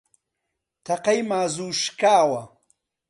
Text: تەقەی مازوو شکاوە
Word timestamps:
تەقەی 0.85 1.19
مازوو 1.29 1.77
شکاوە 1.81 2.43